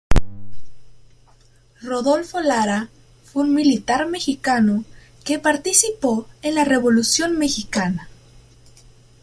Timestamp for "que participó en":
5.23-6.55